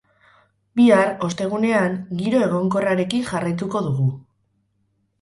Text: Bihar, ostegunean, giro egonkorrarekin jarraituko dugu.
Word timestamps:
Bihar, 0.79 1.11
ostegunean, 1.27 1.99
giro 2.23 2.41
egonkorrarekin 2.49 3.31
jarraituko 3.31 3.87
dugu. 3.93 4.13